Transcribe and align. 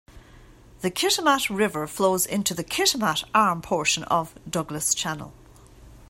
The 0.79 0.89
Kitimat 0.89 1.55
River 1.55 1.85
flows 1.85 2.25
into 2.25 2.55
the 2.55 2.63
Kitimat 2.63 3.23
Arm 3.35 3.61
portion 3.61 4.03
of 4.05 4.33
Douglas 4.49 4.95
Channel. 4.95 5.31